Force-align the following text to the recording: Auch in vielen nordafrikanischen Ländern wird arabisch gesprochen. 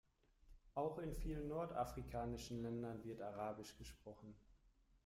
Auch 0.73 0.97
in 0.97 1.13
vielen 1.15 1.47
nordafrikanischen 1.47 2.63
Ländern 2.63 3.03
wird 3.03 3.21
arabisch 3.21 3.77
gesprochen. 3.77 4.35